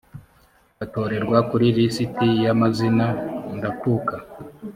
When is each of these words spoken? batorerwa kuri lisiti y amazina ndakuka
batorerwa 0.77 1.37
kuri 1.49 1.65
lisiti 1.77 2.27
y 2.45 2.47
amazina 2.53 3.05
ndakuka 3.57 4.15